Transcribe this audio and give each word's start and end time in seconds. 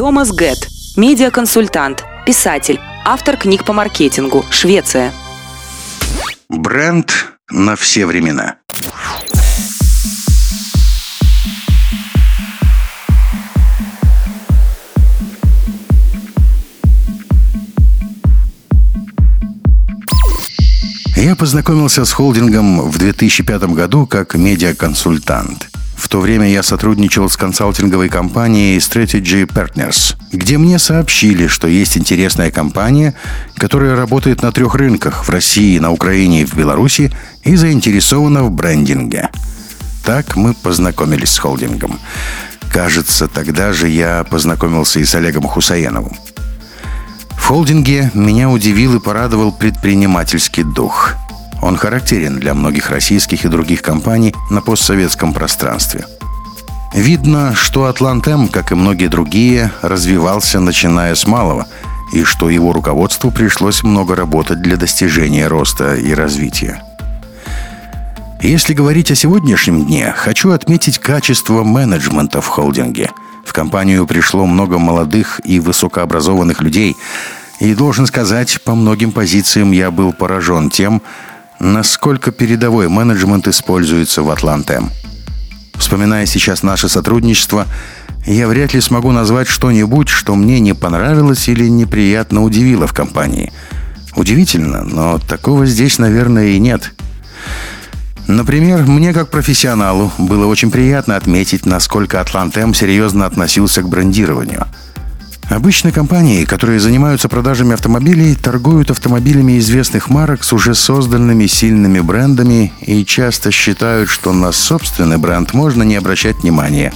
Томас 0.00 0.32
Гетт, 0.32 0.66
медиаконсультант, 0.96 2.04
писатель, 2.24 2.80
автор 3.04 3.36
книг 3.36 3.66
по 3.66 3.74
маркетингу, 3.74 4.46
Швеция. 4.48 5.12
Бренд 6.48 7.12
на 7.50 7.76
все 7.76 8.06
времена. 8.06 8.56
Я 21.14 21.36
познакомился 21.36 22.06
с 22.06 22.12
холдингом 22.12 22.88
в 22.88 22.96
2005 22.96 23.64
году 23.64 24.06
как 24.06 24.34
медиаконсультант. 24.34 25.68
В 26.00 26.08
то 26.08 26.18
время 26.18 26.50
я 26.50 26.62
сотрудничал 26.62 27.28
с 27.28 27.36
консалтинговой 27.36 28.08
компанией 28.08 28.78
Strategy 28.78 29.46
Partners, 29.46 30.16
где 30.32 30.56
мне 30.56 30.78
сообщили, 30.78 31.46
что 31.46 31.68
есть 31.68 31.98
интересная 31.98 32.50
компания, 32.50 33.14
которая 33.56 33.94
работает 33.94 34.40
на 34.40 34.50
трех 34.50 34.74
рынках– 34.74 35.24
в 35.26 35.28
России, 35.28 35.78
на 35.78 35.92
Украине 35.92 36.40
и 36.40 36.44
в 36.46 36.54
Беларуси 36.54 37.12
и 37.44 37.54
заинтересована 37.54 38.44
в 38.44 38.50
брендинге. 38.50 39.28
Так 40.02 40.36
мы 40.36 40.54
познакомились 40.54 41.32
с 41.32 41.38
холдингом. 41.38 42.00
Кажется, 42.72 43.28
тогда 43.28 43.74
же 43.74 43.86
я 43.86 44.24
познакомился 44.24 45.00
и 45.00 45.04
с 45.04 45.14
Олегом 45.14 45.44
Хусаеновым. 45.44 46.16
В 47.32 47.44
холдинге 47.44 48.10
меня 48.14 48.48
удивил 48.48 48.96
и 48.96 49.00
порадовал 49.00 49.52
предпринимательский 49.52 50.62
дух. 50.62 51.14
Он 51.62 51.76
характерен 51.76 52.38
для 52.38 52.54
многих 52.54 52.90
российских 52.90 53.44
и 53.44 53.48
других 53.48 53.82
компаний 53.82 54.34
на 54.50 54.62
постсоветском 54.62 55.32
пространстве. 55.32 56.06
Видно, 56.94 57.54
что 57.54 57.84
Атлантем, 57.84 58.48
как 58.48 58.72
и 58.72 58.74
многие 58.74 59.06
другие, 59.08 59.70
развивался 59.82 60.58
начиная 60.58 61.14
с 61.14 61.26
малого, 61.26 61.66
и 62.12 62.24
что 62.24 62.50
его 62.50 62.72
руководству 62.72 63.30
пришлось 63.30 63.82
много 63.82 64.16
работать 64.16 64.60
для 64.60 64.76
достижения 64.76 65.46
роста 65.46 65.94
и 65.94 66.12
развития. 66.12 66.82
Если 68.42 68.72
говорить 68.72 69.10
о 69.10 69.14
сегодняшнем 69.14 69.84
дне, 69.84 70.12
хочу 70.16 70.50
отметить 70.50 70.98
качество 70.98 71.62
менеджмента 71.62 72.40
в 72.40 72.46
холдинге. 72.46 73.10
В 73.44 73.52
компанию 73.52 74.06
пришло 74.06 74.46
много 74.46 74.78
молодых 74.78 75.40
и 75.44 75.60
высокообразованных 75.60 76.62
людей, 76.62 76.96
и 77.60 77.74
должен 77.74 78.06
сказать, 78.06 78.60
по 78.62 78.74
многим 78.74 79.12
позициям 79.12 79.72
я 79.72 79.90
был 79.90 80.12
поражен 80.12 80.70
тем, 80.70 81.02
насколько 81.60 82.32
передовой 82.32 82.88
менеджмент 82.88 83.46
используется 83.46 84.22
в 84.22 84.30
Атлантем. 84.30 84.90
Вспоминая 85.74 86.26
сейчас 86.26 86.62
наше 86.62 86.88
сотрудничество, 86.88 87.66
я 88.26 88.48
вряд 88.48 88.74
ли 88.74 88.80
смогу 88.80 89.12
назвать 89.12 89.48
что-нибудь, 89.48 90.08
что 90.08 90.34
мне 90.34 90.60
не 90.60 90.74
понравилось 90.74 91.48
или 91.48 91.68
неприятно 91.68 92.42
удивило 92.42 92.86
в 92.86 92.92
компании. 92.92 93.52
Удивительно, 94.16 94.82
но 94.82 95.18
такого 95.18 95.66
здесь, 95.66 95.98
наверное, 95.98 96.48
и 96.48 96.58
нет. 96.58 96.92
Например, 98.26 98.82
мне 98.82 99.12
как 99.12 99.30
профессионалу 99.30 100.12
было 100.18 100.46
очень 100.46 100.70
приятно 100.70 101.16
отметить, 101.16 101.66
насколько 101.66 102.20
Атлантем 102.20 102.74
серьезно 102.74 103.26
относился 103.26 103.82
к 103.82 103.88
брендированию– 103.88 104.66
Обычно 105.50 105.90
компании, 105.90 106.44
которые 106.44 106.78
занимаются 106.78 107.28
продажами 107.28 107.74
автомобилей, 107.74 108.36
торгуют 108.36 108.92
автомобилями 108.92 109.58
известных 109.58 110.08
марок 110.08 110.44
с 110.44 110.52
уже 110.52 110.76
созданными 110.76 111.46
сильными 111.46 111.98
брендами 111.98 112.72
и 112.80 113.04
часто 113.04 113.50
считают, 113.50 114.08
что 114.08 114.32
на 114.32 114.52
собственный 114.52 115.18
бренд 115.18 115.52
можно 115.52 115.82
не 115.82 115.96
обращать 115.96 116.36
внимания. 116.36 116.92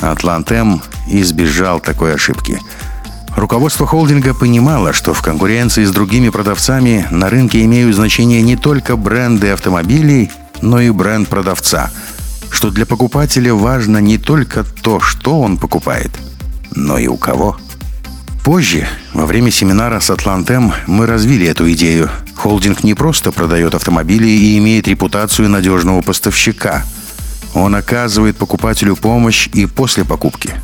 Атлантем 0.00 0.82
избежал 1.08 1.80
такой 1.80 2.14
ошибки. 2.14 2.60
Руководство 3.34 3.86
холдинга 3.86 4.34
понимало, 4.34 4.92
что 4.92 5.14
в 5.14 5.22
конкуренции 5.22 5.86
с 5.86 5.90
другими 5.90 6.28
продавцами 6.28 7.06
на 7.10 7.30
рынке 7.30 7.64
имеют 7.64 7.96
значение 7.96 8.42
не 8.42 8.56
только 8.56 8.96
бренды 8.96 9.48
автомобилей, 9.48 10.30
но 10.60 10.78
и 10.78 10.90
бренд 10.90 11.26
продавца, 11.26 11.90
что 12.50 12.70
для 12.70 12.84
покупателя 12.84 13.54
важно 13.54 13.96
не 13.96 14.18
только 14.18 14.62
то, 14.82 15.00
что 15.00 15.40
он 15.40 15.56
покупает, 15.56 16.10
но 16.74 16.98
и 16.98 17.06
у 17.06 17.16
кого– 17.16 17.56
Позже, 18.48 18.88
во 19.12 19.26
время 19.26 19.50
семинара 19.50 20.00
с 20.00 20.08
Атлантем, 20.08 20.72
мы 20.86 21.04
развили 21.04 21.46
эту 21.46 21.70
идею. 21.72 22.08
Холдинг 22.34 22.82
не 22.82 22.94
просто 22.94 23.30
продает 23.30 23.74
автомобили 23.74 24.26
и 24.26 24.56
имеет 24.56 24.88
репутацию 24.88 25.50
надежного 25.50 26.00
поставщика. 26.00 26.82
Он 27.52 27.74
оказывает 27.74 28.38
покупателю 28.38 28.96
помощь 28.96 29.50
и 29.52 29.66
после 29.66 30.06
покупки. 30.06 30.54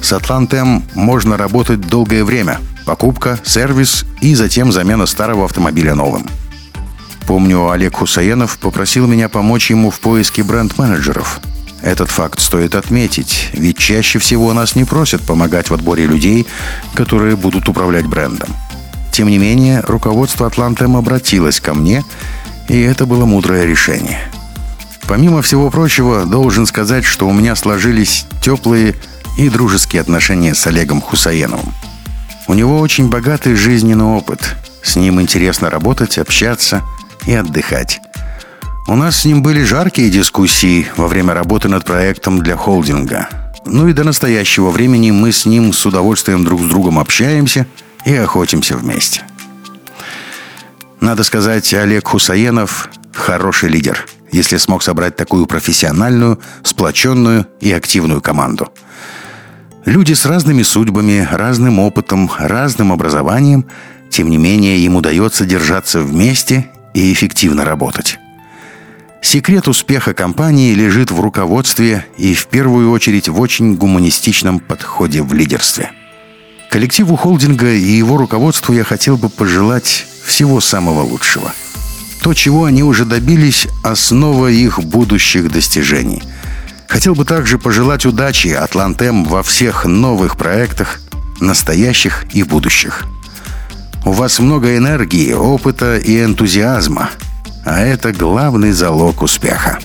С 0.00 0.12
Атлантем 0.12 0.84
можно 0.94 1.36
работать 1.36 1.80
долгое 1.80 2.22
время. 2.22 2.60
Покупка, 2.84 3.40
сервис 3.42 4.06
и 4.20 4.36
затем 4.36 4.70
замена 4.70 5.06
старого 5.06 5.46
автомобиля 5.46 5.96
новым. 5.96 6.28
Помню, 7.26 7.70
Олег 7.70 7.96
Хусаенов 7.96 8.56
попросил 8.58 9.08
меня 9.08 9.28
помочь 9.28 9.70
ему 9.70 9.90
в 9.90 9.98
поиске 9.98 10.44
бренд-менеджеров– 10.44 11.40
этот 11.82 12.10
факт 12.10 12.40
стоит 12.40 12.74
отметить, 12.74 13.50
ведь 13.52 13.78
чаще 13.78 14.18
всего 14.18 14.52
нас 14.52 14.74
не 14.74 14.84
просят 14.84 15.22
помогать 15.22 15.70
в 15.70 15.74
отборе 15.74 16.06
людей, 16.06 16.46
которые 16.94 17.36
будут 17.36 17.68
управлять 17.68 18.06
брендом. 18.06 18.48
Тем 19.12 19.28
не 19.28 19.38
менее, 19.38 19.80
руководство 19.86 20.46
Атлантем 20.46 20.96
обратилось 20.96 21.60
ко 21.60 21.74
мне, 21.74 22.04
и 22.68 22.80
это 22.80 23.06
было 23.06 23.24
мудрое 23.24 23.64
решение. 23.66 24.20
Помимо 25.06 25.40
всего 25.40 25.70
прочего, 25.70 26.26
должен 26.26 26.66
сказать, 26.66 27.04
что 27.04 27.28
у 27.28 27.32
меня 27.32 27.54
сложились 27.54 28.26
теплые 28.42 28.96
и 29.38 29.48
дружеские 29.48 30.02
отношения 30.02 30.54
с 30.54 30.66
Олегом 30.66 31.00
Хусаеновым. 31.00 31.72
У 32.48 32.54
него 32.54 32.80
очень 32.80 33.08
богатый 33.08 33.54
жизненный 33.54 34.04
опыт. 34.04 34.56
С 34.82 34.96
ним 34.96 35.20
интересно 35.20 35.70
работать, 35.70 36.18
общаться 36.18 36.82
и 37.26 37.34
отдыхать. 37.34 38.00
У 38.88 38.94
нас 38.94 39.16
с 39.16 39.24
ним 39.24 39.42
были 39.42 39.64
жаркие 39.64 40.10
дискуссии 40.10 40.86
во 40.96 41.08
время 41.08 41.34
работы 41.34 41.68
над 41.68 41.84
проектом 41.84 42.38
для 42.38 42.56
холдинга. 42.56 43.28
Ну 43.64 43.88
и 43.88 43.92
до 43.92 44.04
настоящего 44.04 44.70
времени 44.70 45.10
мы 45.10 45.32
с 45.32 45.44
ним 45.44 45.72
с 45.72 45.84
удовольствием 45.84 46.44
друг 46.44 46.60
с 46.60 46.66
другом 46.66 47.00
общаемся 47.00 47.66
и 48.04 48.14
охотимся 48.14 48.76
вместе. 48.76 49.22
Надо 51.00 51.24
сказать, 51.24 51.74
Олег 51.74 52.06
Хусаенов– 52.06 52.88
хороший 53.12 53.70
лидер, 53.70 54.06
если 54.30 54.56
смог 54.56 54.84
собрать 54.84 55.16
такую 55.16 55.46
профессиональную, 55.46 56.38
сплоченную 56.62 57.48
и 57.60 57.72
активную 57.72 58.20
команду. 58.20 58.72
Люди 59.84 60.12
с 60.12 60.24
разными 60.26 60.62
судьбами, 60.62 61.26
разным 61.28 61.80
опытом, 61.80 62.30
разным 62.38 62.92
образованием, 62.92 63.66
тем 64.10 64.30
не 64.30 64.36
менее 64.36 64.78
им 64.78 64.94
удается 64.94 65.44
держаться 65.44 66.00
вместе 66.00 66.70
и 66.94 67.12
эффективно 67.12 67.64
работать. 67.64 68.20
Секрет 69.22 69.66
успеха 69.66 70.14
компании 70.14 70.74
лежит 70.74 71.10
в 71.10 71.20
руководстве 71.20 72.06
и 72.16 72.34
в 72.34 72.46
первую 72.46 72.90
очередь 72.90 73.28
в 73.28 73.40
очень 73.40 73.74
гуманистичном 73.74 74.60
подходе 74.60 75.22
в 75.22 75.32
лидерстве. 75.32 75.90
Коллективу 76.70 77.16
холдинга 77.16 77.72
и 77.72 77.96
его 77.96 78.16
руководству 78.16 78.74
я 78.74 78.84
хотел 78.84 79.16
бы 79.16 79.28
пожелать 79.28 80.06
всего 80.24 80.60
самого 80.60 81.02
лучшего. 81.02 81.52
То, 82.22 82.34
чего 82.34 82.64
они 82.64 82.82
уже 82.82 83.04
добились, 83.04 83.68
основа 83.82 84.50
их 84.50 84.80
будущих 84.80 85.50
достижений. 85.50 86.22
Хотел 86.88 87.14
бы 87.14 87.24
также 87.24 87.58
пожелать 87.58 88.04
удачи 88.06 88.48
Атлантем 88.48 89.24
во 89.24 89.42
всех 89.42 89.84
новых 89.84 90.36
проектах, 90.36 91.00
настоящих 91.40 92.26
и 92.32 92.42
будущих. 92.42 93.04
У 94.04 94.12
вас 94.12 94.38
много 94.38 94.76
энергии, 94.76 95.32
опыта 95.32 95.96
и 95.96 96.22
энтузиазма– 96.22 97.10
а 97.66 97.80
это 97.80 98.12
главный 98.12 98.70
залог 98.70 99.22
успеха. 99.22 99.78